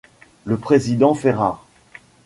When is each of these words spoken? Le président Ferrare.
Le 0.45 0.57
président 0.57 1.13
Ferrare. 1.13 1.63